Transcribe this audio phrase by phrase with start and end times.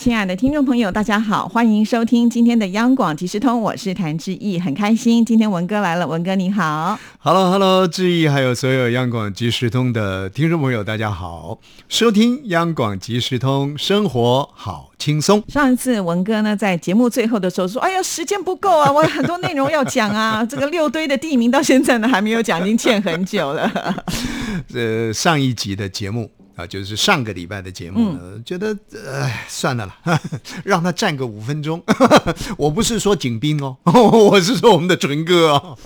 [0.00, 6.98] 亲爱的听众朋友，大家好，欢迎收听今天的央广即时通，我是谭志毅，很开心今天文哥来了，文哥你好。
[7.18, 11.58] Hello，Hello，志毅，还有所有央广即时通的听众朋友，大家好！
[11.90, 15.44] 收听央广即时通，生活好轻松。
[15.48, 23.70] 上一次文哥呢，在节目最后的时候说：“哎呀，时间不够啊，我有很多内容要讲啊， 这个六堆的地名到现在呢还没有讲，已经欠很久了。
[24.72, 30.20] 呃，上一集的节目啊，就是上个礼拜的节目呢，觉得呃，算了啦，
[30.64, 31.82] 让他站个五分钟。
[32.58, 35.78] 我不是说景斌哦， 我是说我们的纯哥哦。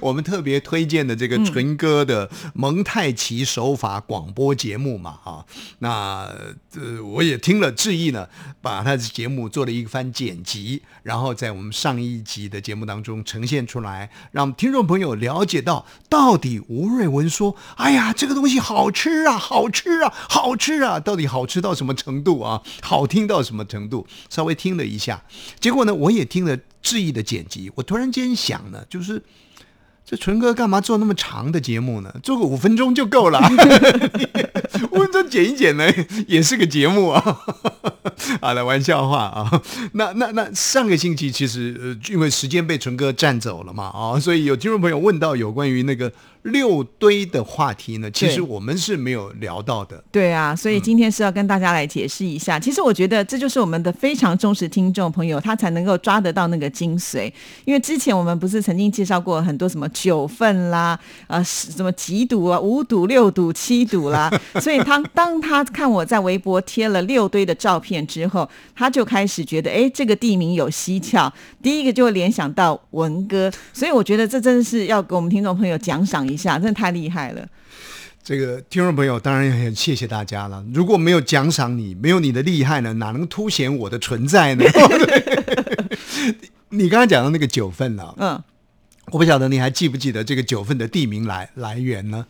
[0.00, 5.44] 我们特别推荐的这个纯哥的蒙太奇手法广播节目嘛，啊，
[5.80, 6.28] 那
[6.76, 8.28] 呃，我也听了致意呢，
[8.62, 22.62] 把他的节目做了一番剪辑，然后在我们上一集的节目当中呈现出来，让听众朋友了解到到底吴瑞文说，哎呀，这个东西好吃啊，好吃啊，好吃啊，到底好吃到什么程度啊？
[22.80, 24.06] 好听到什么程度？
[24.30, 25.24] 稍微听了一下，
[25.58, 29.20] 结果呢，我也听了志毅的剪辑，我突然间想呢，就是。
[30.06, 32.14] 这纯哥干嘛做那么长的节目呢？
[32.22, 33.40] 做个五分钟就够了，
[34.90, 35.90] 五分钟剪一剪呢，
[36.28, 37.38] 也是个节目啊。
[38.42, 39.62] 好了，玩笑话啊。
[39.92, 46.12] 那那那上个星期其实呃，因为时间被纯哥占走了嘛啊，所以有听众朋友问到有关于那个
[46.44, 50.02] 六堆的话题呢，其实我们是没有聊到的。
[50.10, 52.58] 对啊，所以今天是要跟大家来解释一下。
[52.60, 57.32] 其实我觉得这就是我们的非常忠实听众朋友，他才能够抓得到那个精髓。
[57.64, 71.32] 因为之前我们不是曾经介绍过很多什么九份啦，呃，什么几赌啊，五赌、六赌、七赌啦， 所以他当他看我在微博贴了六堆的照片之后，他就开始觉得，哎，这个地名有蹊跷。
[71.62, 77.46] 第一个就会联想到文哥，所以我觉得这真的是要给我们听众朋友奖赏一下，真的太厉害了。
[78.22, 80.64] 这个听众朋友当然很谢谢大家了。
[80.72, 84.64] 如果没有奖赏你，没有你的厉害呢，哪能凸显我的存在呢？
[86.70, 88.42] 你刚才讲到那个九份了、嗯，
[89.12, 92.26] 我不晓得你还记不记得这个九份的地名来来源呢？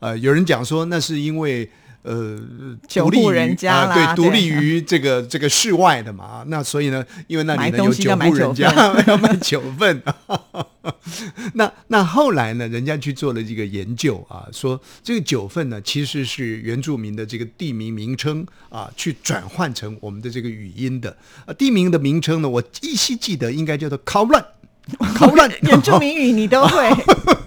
[0.00, 1.70] 呃，有人讲说那是因为
[2.04, 2.38] 呃
[2.86, 6.44] 九独立于户人家对，独立于这个这个室外的嘛。
[6.46, 8.72] 那所以呢，因为那里呢有九户人家
[9.06, 10.02] 要卖九份。
[11.54, 21.16] 那那后来呢，人家去做了这个研究啊，说这个九份呢其实是原住民的这个地名名称啊，去转换成我们的这个语音的。
[21.46, 24.44] 啊，地名的名称呢，我依稀记得应该叫做考乱。
[25.16, 26.90] 考烂，原住民语你都会。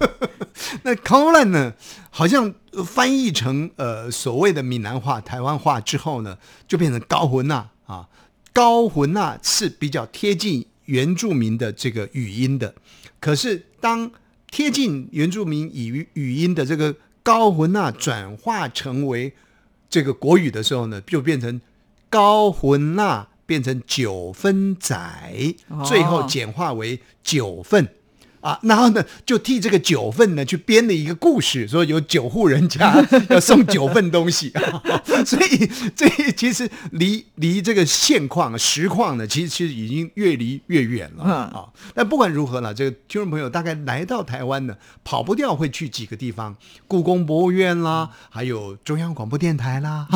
[0.83, 1.73] 那考烂呢，
[2.09, 6.37] 好像呃翻译成呃所谓的闽南话、台湾话之后呢，
[6.67, 8.07] 就变成高魂呐啊，
[8.51, 12.73] 高魂呐是比较贴近原住民的这个语音的。
[13.19, 14.11] 可是当
[14.49, 19.33] 贴近原住民语语音的这个高魂呐转化成为
[19.89, 21.61] 这个国语的时候呢，就变成
[22.09, 24.96] 高魂呐变成九分仔，
[25.69, 25.84] 哦。
[25.84, 27.88] 最后简化为九份。
[28.40, 34.53] 啊，然后呢，就替这个九份呢去编了一个故事，说有九户人家 要送九份东西，
[35.25, 41.24] 所以这其实离离这个现况实况呢，其实其实已经越离越远了。
[41.25, 41.34] 嗯。
[41.34, 41.66] 啊。
[41.96, 46.56] 但不管如何了，这个听众朋友大概来到台湾呢，跑不掉会去几个地方，
[46.88, 50.08] 故宫博物院啦，还有中央广播电台啦，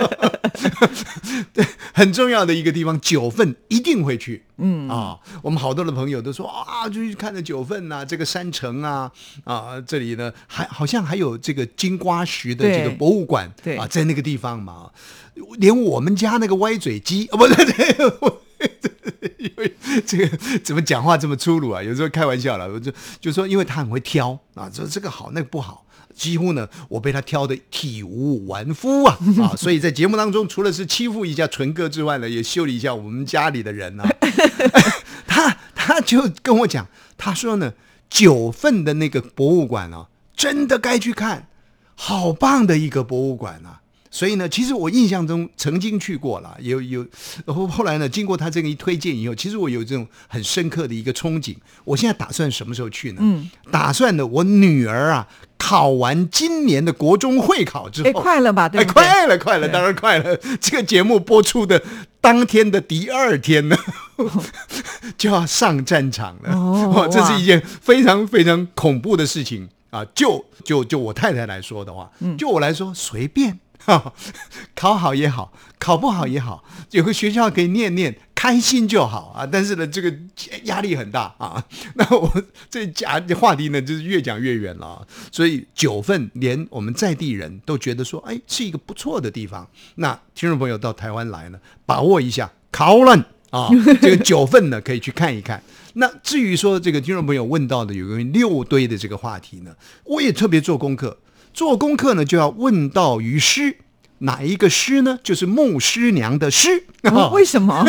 [1.52, 4.44] 对，很重要的一个地方，九份一定会去。
[4.58, 9.10] 嗯啊，我们好多的朋友都说啊，就去看了九份呐、这个山城啊
[9.44, 14.90] 啊，这里呢还好像还有这个金瓜石的这个博物馆，对啊，在那个地方嘛，
[15.58, 18.42] 连我们家那个歪嘴鸡啊，不 对这个我。
[19.38, 19.74] 因为
[20.06, 21.82] 这个怎么讲话这么粗鲁啊？
[21.82, 22.90] 有时候开玩笑了，我就
[23.20, 25.85] 就说，因为他很会挑啊，说这个好，那个不好。
[26.16, 29.54] 几乎呢，我被他挑的体无完肤啊 啊！
[29.54, 34.08] 所以在节目当中，除了是欺负一下纯哥之外呢，也修理一下我们家里的人啊。
[35.28, 37.74] 他他就跟我讲，他说呢，
[38.08, 41.48] 九份的那个博物馆啊，真的该去看，
[41.94, 43.82] 好棒的一个博物馆啊！
[44.16, 47.06] 所以呢，其实我印象中曾经去过了，有有，
[47.44, 51.54] 后后来呢，经过他这个一推荐以后，其实我有这种很深刻的一个憧憬。
[51.84, 53.18] 我现在打算什么时候去呢？
[53.20, 55.28] 嗯，打算呢，我女儿啊
[55.58, 58.66] 考完今年的国中会考之后，哎，快了吧？
[58.66, 58.84] 对哎？
[58.86, 60.34] 快了，快了，当然快了。
[60.62, 61.82] 这个节目播出的
[62.22, 63.76] 当天的第二天呢，
[65.18, 66.54] 就要上战场了。
[66.54, 70.02] 哦哇，这是一件非常非常恐怖的事情啊！
[70.14, 73.58] 就就就我太太来说的话，就我来说随便哈，
[74.74, 79.46] 考好也好，考不好也好，有个学校可以念念，开心就好啊。
[79.46, 80.12] 但是呢，这个
[80.64, 81.64] 压力很大啊。
[81.94, 85.06] 那我这讲话题呢，就是越讲越远了啊。
[85.30, 89.68] 所以九份连我们在地人都觉得说，哎，是一个不错的地方。
[89.96, 93.12] 那听众朋友到台湾来呢，把握一下考了
[93.50, 93.68] 啊，
[94.00, 95.62] 这个九份呢可以去看一看。
[95.94, 99.74] 那至于说这个听众朋友问到的有关六堆的这个话题呢，
[100.04, 101.16] 我也特别做功课。
[101.56, 103.78] 做功课呢，就要问道于师，
[104.18, 105.18] 哪一个师呢？
[105.22, 106.84] 就是孟师娘的师。
[107.32, 107.82] 为什么？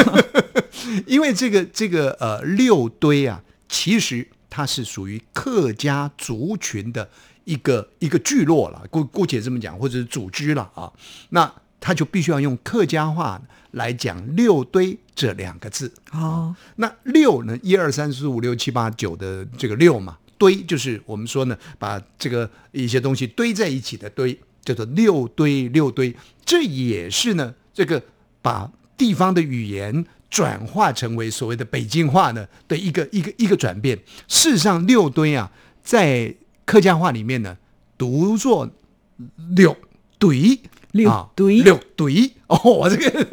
[1.05, 7.09] 因为这个这个呃六堆啊，其实它是属于客家族群的
[7.43, 10.89] 一个一个聚落了，姑姑且这么讲，或者是组织了啊。
[11.31, 13.41] 那他就必须要用客家话
[13.71, 15.91] 来讲“六堆”这两个字。
[16.13, 17.59] 哦，那六呢？
[17.61, 20.17] 一二三四五六七八九的这个六嘛。
[20.37, 26.15] 堆就是我们说呢，把这个一些东西堆在一起的堆，叫做六堆六堆。
[26.45, 28.01] 这也是呢，这个
[28.41, 33.97] 把地方的语言转化成为所谓的北京话呢的一个一个一个转变。
[34.27, 35.51] 事实上，六堆啊，
[35.83, 36.35] 在
[36.65, 37.57] 客家话里面呢，
[37.97, 38.69] 读作
[39.55, 39.75] 六
[40.17, 40.59] 堆，
[40.91, 42.31] 六堆，六堆。
[42.47, 43.27] 哦，我这个。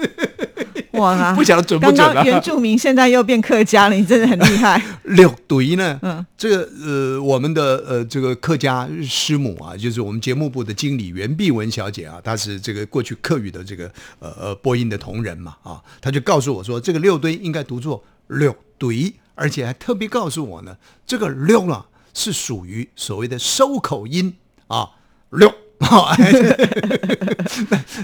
[0.95, 4.83] 哇， 不晓得准不准刚刚原住民现在又变客家了，你真的很厉害。
[5.05, 5.99] 六堆呢？
[6.03, 20.77] 嗯，这个呃，我们的呃这个客家师母啊，就是我们节目部的经理袁碧文小姐啊，她是这个过去客语的这个呃呃播音的同仁嘛啊，她就告诉我说，这个六堆应该读作六堆，而且还特别告诉我呢，
[21.07, 24.37] 这个六啊是属于所谓的收口音
[24.69, 24.91] 啊，
[25.31, 25.53] 六。
[25.85, 26.15] 好，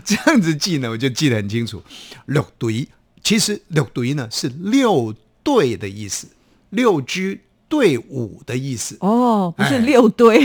[0.05, 1.83] 这样子记呢，我就记得很清楚。
[2.27, 2.87] 六队
[3.23, 6.29] 其实六队呢是六队的意思，
[6.71, 7.39] 六支
[7.69, 8.97] 队伍的意思。
[9.01, 10.45] 哦，不是六堆。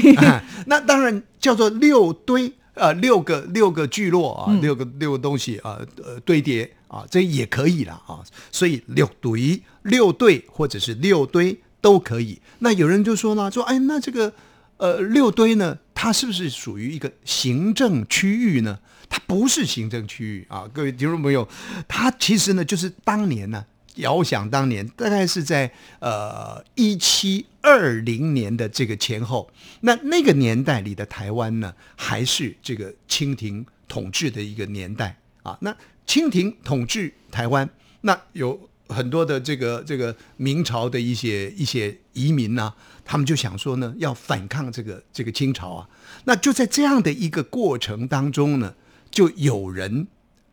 [0.67, 8.23] 那当然叫做六堆，呃，六个六个聚落啊，六个六个东西啊，呃，堆叠啊，这也可以了啊。
[8.51, 12.39] 所以六队、六队或者是六堆都可以。
[12.59, 14.31] 那有人就说呢，说哎，那这个。
[14.77, 18.79] 呃，六堆呢，它是不是属于一个行政区域呢？
[19.07, 21.47] 它不是行政区域啊，各位听众朋友，
[21.87, 29.49] 它其实呢，就是当年呢，遥想当年，大概是在呃一七二零年的这个前后，
[29.81, 35.57] 那那个年代里的台湾呢，还是这个清廷统治的一个年代啊。
[35.61, 35.73] 那
[36.05, 37.69] 清廷统治台湾，
[38.01, 42.73] 那有很多的这个这个明朝的一些一些移民呐。
[43.07, 45.87] 他们就想说呢，要反抗这个这个清朝啊，
[46.23, 48.73] 那就在这样的一个过程当中呢，
[49.11, 50.07] 就有人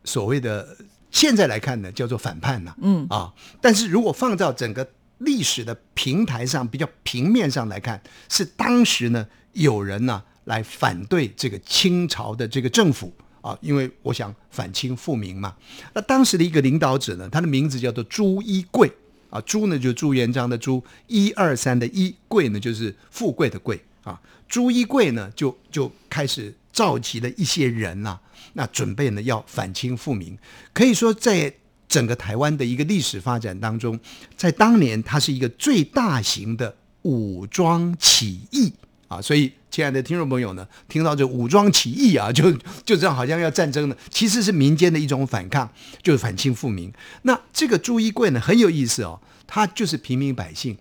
[0.05, 0.77] 所谓的
[1.11, 3.33] 现在来看呢，叫做反叛呐，嗯啊，
[3.63, 4.87] 但是如果放到整个
[5.17, 15.55] 历史的平台上，比较平面上来看，是当时呢有人呢来反对这个清朝的这个政府啊，因为我想反清复明嘛，
[15.93, 18.91] 那当时的一个领导者呢，他的名字叫做朱一贵。
[19.29, 24.21] 啊，朱呢就朱元璋的朱，一二三的一，贵呢就是富贵的贵啊。
[24.47, 28.19] 朱一贵呢就就开始召集了一些人呐，
[28.53, 30.37] 那准备呢要反清复明。
[30.75, 31.51] 可以说，在
[31.89, 33.99] 整个台湾的一个历史发展当中，
[34.37, 38.71] 在当年它是一个最大型的武装起义。
[39.13, 42.51] 啊，所以亲爱的听众朋友呢，听到这武装起义啊，就
[42.85, 45.69] 就这样好像要战争了，其实是民间的一种反抗，
[46.03, 46.93] 就是反清复明。
[47.23, 50.79] 那这个朱一贵呢很有意思哦，他就是平民百姓，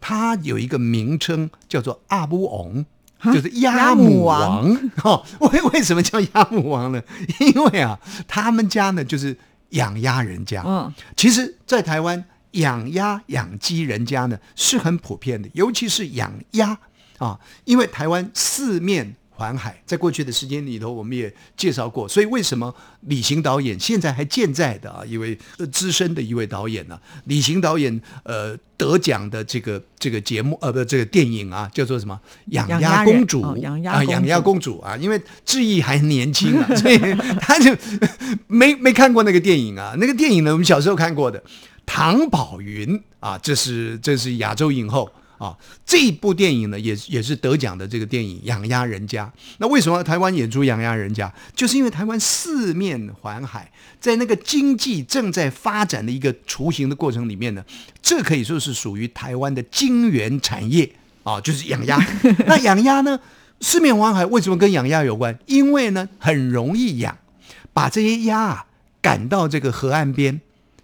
[0.00, 2.84] 他有一个名称叫做阿布翁，
[3.32, 4.74] 就是鸭母王。
[4.96, 7.02] 哈，为为什么叫鸭母王呢？
[7.40, 9.36] 因为啊，他们家呢就是
[9.70, 10.62] 养鸭人家。
[10.66, 16.78] 嗯，其实，在台湾养鸭养鸡人家呢是很普遍的，尤其是养鸭。
[17.20, 25.04] 啊，因为台湾四面环海，在过去的时间里头，我们也介绍过，所以为什么李行导演现在还健在的啊？
[25.04, 25.38] 一位
[25.70, 26.98] 资深的一位导演呢？
[27.26, 32.18] 李行导演呃得奖的这个这个节目呃不这个电影啊，叫做什么？
[32.46, 34.96] 养鸭公主养鸭养鸭公主啊！
[34.96, 36.98] 因为志毅还年轻啊， 所以
[37.38, 37.76] 他就
[38.46, 39.94] 没没看过那个电影啊。
[39.98, 41.42] 那个电影呢，我们小时候看过的，
[41.84, 45.10] 唐宝云啊，这是这是亚洲影后。
[45.40, 45.56] 啊，
[45.86, 49.24] 这部电影呢，也也是得奖的这个电影《养鸭人家》。
[49.56, 51.26] 那为什么台湾演出《养鸭人家》？
[51.56, 57.64] 就是因为台湾四面环海，在那个经济正在发展的一个雏形的过程里面呢，
[58.02, 60.92] 这可以说是属于台湾的金元产业
[61.22, 61.98] 啊，就是养鸭。
[62.46, 63.18] 那养鸭呢，
[63.62, 65.38] 四面环海为什么跟养鸭有关？
[65.46, 67.16] 因为呢，很容易养，
[67.72, 68.66] 把这些鸭啊
[69.00, 70.42] 赶到这个河岸边，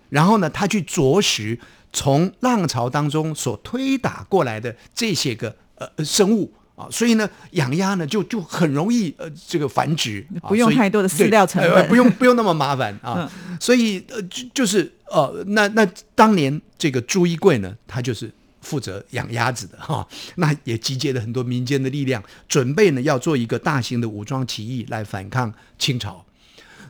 [0.08, 1.60] 然后呢，他去啄食。
[1.96, 13.32] 从浪潮当中所推打过来的这些个呃生物啊，所以呢，养鸭呢就就很容易呃这个繁殖，啊不用太多的饲料成本呃不用不用那么麻烦啊。
[13.58, 26.26] 所以呃就就是呃那那当年这个朱一贵呢，他就是负责养鸭子的哈、那也集结了很多民间的力量，准备呢要做一个大型的武装起义来反抗清朝。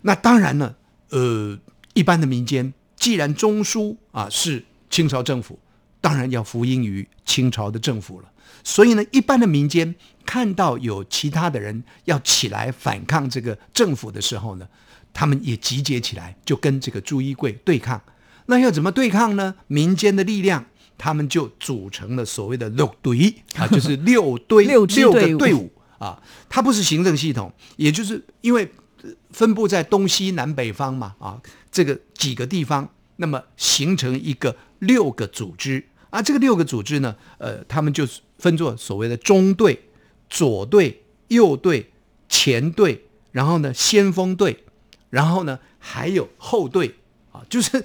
[0.02, 0.74] 那当然呢，
[1.10, 1.56] 呃，
[1.94, 4.64] 一般的民间既然中枢啊是
[4.96, 5.58] 清朝政府，
[6.00, 8.32] 当然要服膺于清朝的政府了。
[8.64, 14.66] 所以呢，一般的民间看到有其他的人要起来反抗这个政府的时候呢，
[15.12, 18.00] 他们也集结起来，就跟这个朱一贵对抗。
[18.46, 19.54] 那要怎么对抗呢？
[19.66, 20.64] 民间的力量，
[20.96, 26.22] 他们就组成了所谓的六队啊， 就是六堆六六个队伍啊。
[26.48, 28.72] 它不是行政系统，也就是因为
[29.02, 31.38] 呃分布在东西南北方嘛啊，
[31.70, 36.22] 这个几个地方，那么形成一个六个组织啊。
[36.22, 39.88] 这个六个组织呢，呃，他们就是分作所谓的中队、
[40.28, 41.90] 左队、右队、
[42.28, 44.64] 前队，然后呢先锋队，
[45.10, 46.94] 然后呢还有后队。
[47.32, 47.84] 啊， 就是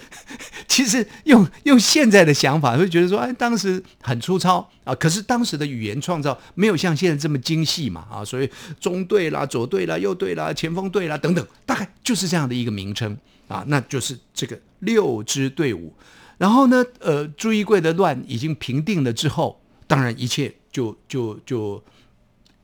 [0.65, 13.17] 其实用用现在的想法会觉得说，哎，当时很粗糙啊，可是当时的语言创造没有像现在这么精细嘛啊，所以中队啦、左队啦、右队啦、前锋队啦等等，大概就是这样的一个名称
[13.49, 15.93] 啊，那就是这个六支队伍。
[16.41, 21.83] 然后呢，呃，朱一贵的乱已经平定了之后，当然一切就就就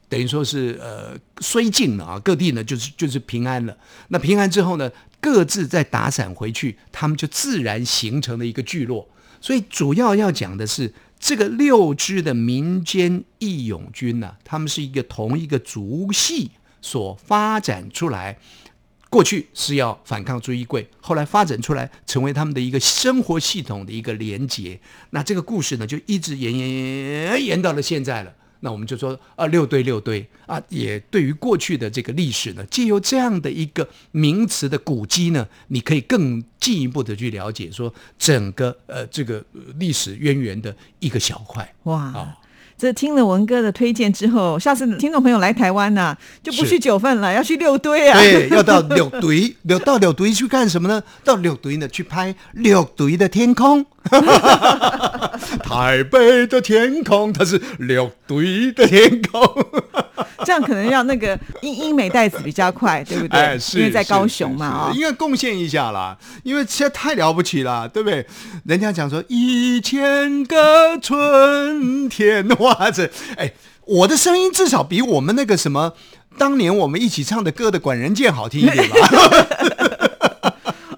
[0.09, 3.77] 等于说是呃衰尽了啊，各地呢就是就是平安了。
[4.07, 4.91] 那平安之后呢，
[5.21, 9.07] 各自再打散回去，他们就自然形成了一个聚落。
[9.39, 16.49] 所以主要要讲的是这个六支的民间义勇军呢、他们是一个同一个族系
[16.81, 18.39] 所发展出来。
[19.17, 24.79] 过去是要反抗朱一贵，后来发展出来成为他们的一个生活系统的一个连结。
[25.09, 28.31] 那这个故事呢，就一直延延延延延到了现在了。
[28.59, 41.73] 那我们就说啊，六堆六堆啊，也对于过去的这个历史呢，借由这样的一个名词的古迹呢，你可以更进一步的去了解说整个呃这个呃历史渊源的一个小块。
[41.85, 42.03] 哇。
[42.03, 42.37] 啊
[42.77, 48.19] 这听了文哥的推荐之后，下次听众朋友来台湾呐、就不去九份了，要去六堆啊。
[48.19, 51.01] 对，要到六堆，柳到六堆去干什么呢？
[51.23, 53.85] 到六堆呢去拍六堆的天空。
[55.63, 59.41] 台北的天空，它是六堆的天空。
[60.45, 63.39] 这样可能要那个英英美袋子比较快，对不对？
[63.39, 68.25] 哎，是因为在高雄嘛啊、应该贡献一下啦，因为现在太了不起了，对不对？
[68.65, 73.51] 人家讲说一千个春天，哇这哎，
[73.85, 75.93] 我的声音至少比我们那个什么
[76.37, 78.97] 当年我们一起唱的歌的管人剑好听一点吧。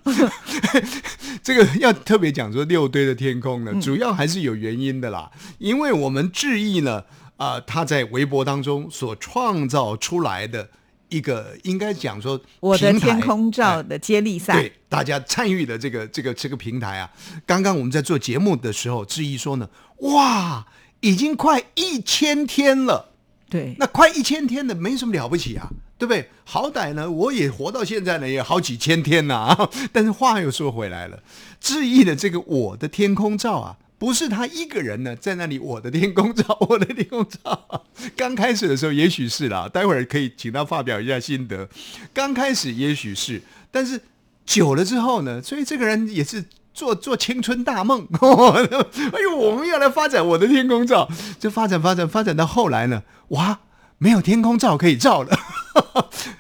[1.41, 7.03] 这个要特别讲说六堆的天空嗯呢，主要还是有原因的啦，因为我们致意呢，
[7.39, 10.69] 啊、他在微博当中所创造出来的
[11.07, 17.09] 一个，应该讲说我的天空照哎的接力赛，对大家参与的这个这个这个平台啊，
[17.45, 19.69] 刚刚我们在做节目的时候，质疑说呢，
[19.99, 20.67] 哇，
[20.99, 23.13] 已经快一千天了。
[23.49, 25.67] 对那快一千天的没什么了不起啊，
[25.97, 26.29] 对不对？
[26.45, 29.57] 好歹呢，我也活到现在呢，也好几千天呐、
[29.91, 31.23] 但是话又说回来了，
[31.59, 37.85] 志毅的这个我的天空照啊，不是他一个人呢在那里我的天空照，我的天空照。
[38.17, 41.69] 刚开始的时候也许是啦，待会儿可以请他发表一下心得。
[42.11, 44.01] 刚开始也许是，但是
[44.43, 46.45] 久了之后呢，所以这个人也是。
[46.71, 53.59] 做做青春大梦， 哎呦，我们要来发展我的天空照，就发展发展发展到后来呢，哇，
[53.97, 55.37] 没有天空照可以照了。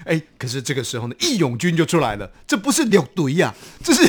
[0.09, 4.01] 哎，可是这个时候呢，义勇军就出来了，这不是六堆呀、这是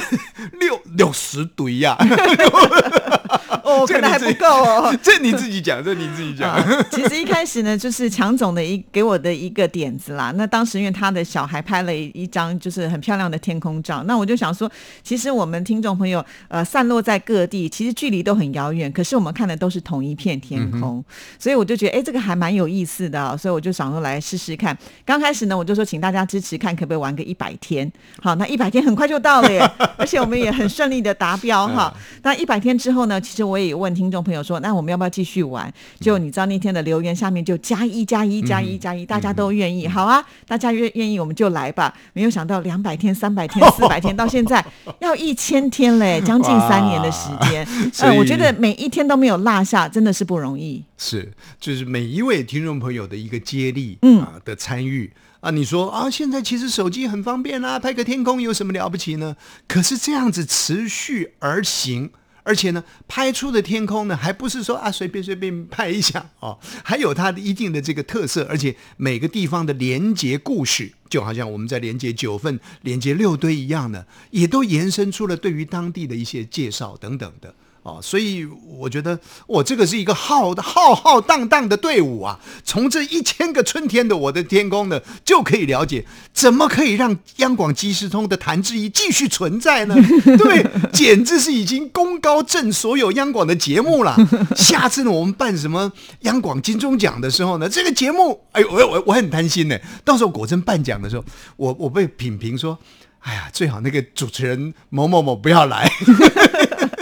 [0.58, 1.94] 六六十堆呀、
[3.62, 4.96] 哦，可能还不够哦。
[5.04, 6.50] 这你自己讲，这你自己讲。
[6.50, 10.32] 啊，其实一开始呢，就是强总的一给我的一个点子啦。
[10.36, 14.70] 那当时因为他的小孩拍了一一张就是很漂亮的天空照，那我就想说，
[15.02, 21.04] 其实我们听众朋友呃散落在各地，其实距离都很遥远，可是我们看的都是同一片天空，
[21.38, 24.76] 所以我就觉得哎，这个还蛮有意思的、啊，所以我就想说来试试看。
[25.04, 27.90] 刚开始呢，我就说请大家支持看可不可以玩个一百天。
[28.22, 29.58] 好，那一百天很快就到了耶，
[29.98, 31.92] 而且我们也很顺利的达标哈。
[32.22, 35.68] 那一百天之后呢，其实我也有问听众朋友说，那我们要不要继续玩？
[35.98, 41.92] 就你知道那天的留言下面就加一加一加一加一，大家都愿意，好啊，大家愿愿意我们就来吧。
[42.12, 44.64] 没有想到两百天、三百天、四百天， 到现在
[45.00, 47.66] 要一千天嘞，将近三年的时间。
[47.92, 50.84] 所 以呃，我觉得每一天都没有落下，真的是不容易。
[50.96, 55.50] 是，就是每一位听众朋友的一个接力，嗯啊的参与啊。
[55.50, 59.36] 你说啊，现在其实手机很方便啦、拍个天空有什么了不起呢？
[59.66, 62.10] 可是这样子持续而行，
[62.42, 77.54] 而且呢，拍出的天空呢，还不是说啊随便随便拍一下 哦，还有它的一定的这个特色，而且每个地方的连接故事，就好像我们在连接九份、连接六堆一样的，也都延伸出了对于当地的一些介绍等等的。
[77.82, 78.46] 哦，所以
[78.76, 82.38] 我觉得我这个是一个浩浩浩荡荡的队伍啊！
[82.62, 89.94] 从这一千个春天的我的天空呢，就可以了解怎么可以让央广即时通的谭志毅继续存在呢？
[90.36, 94.14] 对，简直是已经功高震所有央广的节目了。
[94.54, 99.78] 下次呢，我们办什么央广金钟奖的时候呢，这个节目，哎呦，我我我很担心呢。
[100.04, 101.24] 到时候果真颁奖的时候，
[101.56, 102.78] 我我被品评说，
[103.20, 105.90] 哎呀，最好那个主持人某某某不要来。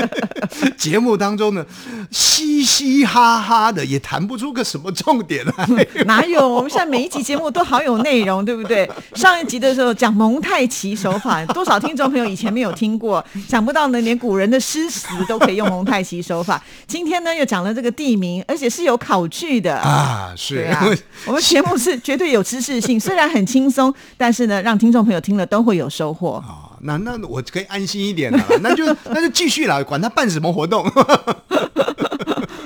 [0.76, 1.64] 节目当中呢，
[2.10, 5.86] 嘻嘻哈哈的，也谈不出个什么重点来。
[6.06, 6.48] 哪有？
[6.48, 8.88] 我们现在每一集节目都好有内容，对不对？
[9.14, 13.24] 上一集的时候讲蒙太奇手法，多少听众朋友以前没有听过？
[13.48, 16.62] 想不到呢，连古人的诗词都可以用蒙太奇手法。
[16.86, 20.32] 今天呢，又讲了这个地名，而且是有考据的啊！
[20.36, 20.86] 是啊，
[21.26, 26.67] 我们节目是绝对有知识性，虽然很轻松，但是呢，让听众朋友听了都会有收获啊。
[26.82, 30.90] 那那我可以安心一点了， 那就那就继续了，管他办什么活动。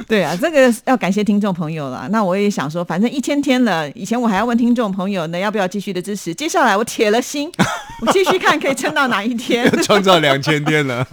[0.08, 2.06] 对啊，这个要感谢听众朋友了。
[2.10, 6.34] 那我也想说，反正一千天了，以前我还要问听众朋友呢，要不要继续的支持？
[6.34, 7.50] 接下来我铁了心，
[8.02, 9.70] 我继续看可以撑到哪一天。
[9.82, 11.06] 创造两千天了，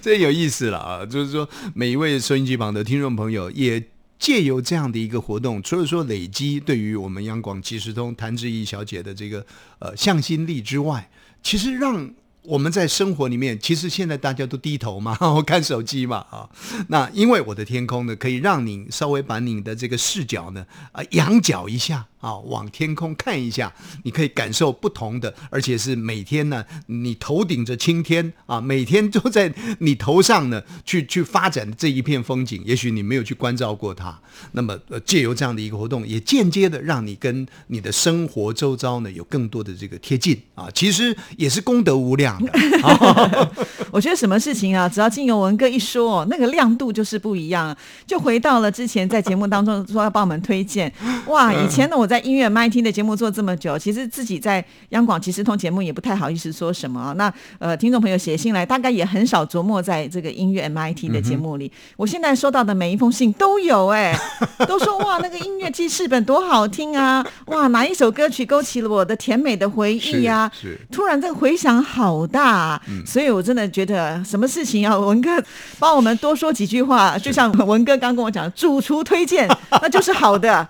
[0.00, 1.04] 这有意思了啊！
[1.04, 3.82] 就是说，每一位收音机旁的听众朋友，也
[4.20, 9.44] 借由这样的一个活动，除了说累积对于我们央广即时通谭志毅小姐的这个
[9.80, 11.08] 呃向心力之外，
[11.46, 12.10] 其实让。
[12.48, 16.48] 我们在生活里面，其实现在大家都低头嘛， 看手机嘛，啊，
[16.86, 22.06] 那因为我的天空呢，可以让你稍微把你的这个视角呢，啊，仰角一下。
[22.20, 23.72] 啊，往天空看一下，
[24.04, 32.62] 你可以感受不同的，而且是每天呢，你头顶着青天啊，每天都在你头上呢，去去发展这一片风景。
[32.64, 34.18] 也许你没有去关照过它，
[34.52, 42.52] 那么呃借由这样的一个活动，也间接的让你跟你的生活周遭呢有更多的这个贴近啊，其实也是功德无量的。
[43.96, 47.74] 我觉得什么事情啊，只要经由文哥一说，那个亮度就是不一样。
[48.06, 50.92] 就回到了之前在节目当中说要帮我们推荐，
[51.28, 52.20] 哇，以前呢我在。
[52.26, 57.12] 音乐 MIT 的节目做这么久，其实自己在央广即时通节目也不太好意思说什么啊。
[57.12, 61.70] 那呃，听众朋友写信来，大概也很少琢磨在这个音乐 MIT 的节目里。
[61.96, 64.18] 我现在收到的每一封信都有哎，
[64.66, 67.24] 都说哇，那个音乐记事本多好听啊！
[67.46, 70.50] 哇，哪一首歌曲勾起了我的甜美的回忆呀？
[70.52, 73.85] 是，突然这个回响好大，所以我真的觉得
[74.24, 75.30] 什么事情要文哥
[75.78, 79.48] 帮我们多说几句话，就像文哥刚跟我讲，主厨推荐，
[79.82, 80.66] 那就是好的。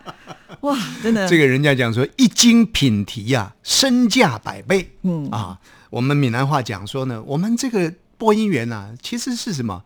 [0.60, 1.28] 哇，真的！
[1.28, 4.90] 这个人家讲说，一精品题呀，身价百倍。
[5.02, 5.58] 嗯啊，
[5.90, 9.82] 我们闽南话讲说呢，我们这个播音员呢，其实是什么？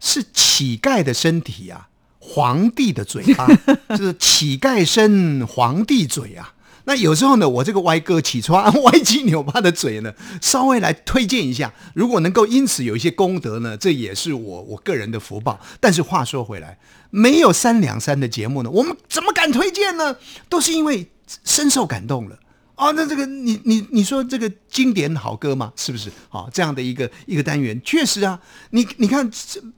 [0.00, 3.46] 是乞丐的身体啊，皇帝的嘴巴，
[3.96, 6.54] 就是乞丐身，皇帝嘴啊。
[6.84, 15.60] 那有时候呢，我这个歪哥起床歪七扭八的嘴呢，稍微来推荐一下，如果能够因此有一些功德呢，这也是我我个人的福报。
[15.80, 16.78] 但是话说回来，
[17.10, 20.16] 没有三两三的节目呢，我们怎么敢推荐呢？
[20.48, 21.08] 都是因为
[21.44, 22.38] 深受感动了。
[22.82, 25.72] 哦，那这个你你你说这个经典好歌吗？
[25.76, 26.10] 是不是？
[26.28, 28.40] 好，这样的一个一个单元，确实啊。
[28.70, 29.30] 你你看，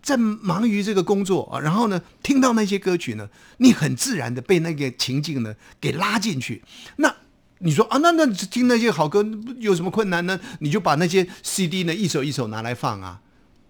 [0.03, 6.63] 在忙于这个工作啊，然后呢，听到那些歌曲呢，你很自然的被那个情境呢给拉进去。
[6.97, 7.15] 那
[7.59, 9.23] 你说啊，那那听那些好歌
[9.59, 10.41] 有什么困难呢？
[10.61, 13.21] 你就把那些 CD 呢一首一首拿来放啊，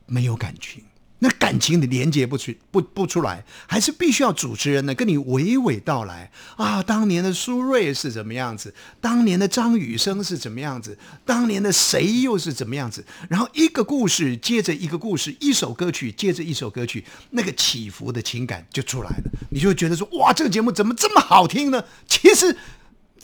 [0.06, 0.84] 没有感情。
[1.20, 6.82] 那感情的连接不出不不出来，还是必须要主持人呢跟你娓娓道来啊！
[6.82, 8.74] 当年的苏芮是怎么样子？
[9.00, 10.98] 当年的张雨生是怎么样子？
[11.24, 13.02] 当年的谁又是怎么样子？
[13.30, 19.24] 然后一个故事接着一个故事，一首歌曲接着一首歌曲，那个起伏的情感就出来了。
[19.50, 21.82] 你就会觉得说，哇，这个节目怎么这么好听呢？
[22.06, 22.54] 其实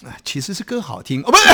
[0.04, 1.44] 啊，其实是歌好听哦，不是。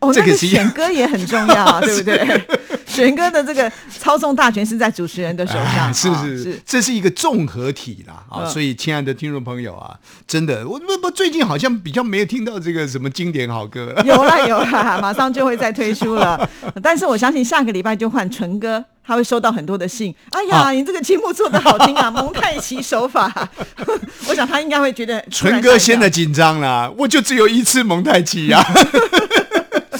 [0.00, 2.59] 哦，这个选歌也很重要，对不对？
[2.86, 8.46] 选歌的这个操纵大权是在主持人的手上，是是是，这是一个综合体啦啊！
[8.46, 16.48] 所以，亲爱的听众朋友啊，真的，我不不，最近好像比较没有听到这个什么经典好歌，有啦有啦， 马上就会再推出了。
[16.82, 20.14] 但是我相信下个礼拜就换纯哥，他会收到很多的信。
[20.30, 23.32] 哎呀，你这个节目做的好听啊， 蒙太奇手法，
[24.28, 28.64] 我想他应该会觉得纯哥现在紧张了，我就只有一次蒙太奇呀。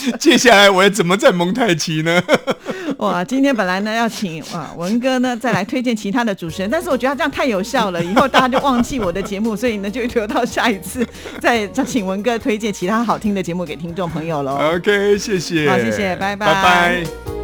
[0.19, 2.23] 接下来我要怎么在蒙太奇呢？
[2.99, 11.07] 哇，今天本来呢要请啊文哥呢再来推荐其他的主持人，但是我觉得这样太有效了，以后大家就忘记我的节目，所以呢就留到下一次
[11.41, 14.59] 再再请文哥推荐其他好听的节目给听众朋友喽。
[14.75, 17.40] OK，谢谢，好，谢谢，拜拜，拜拜。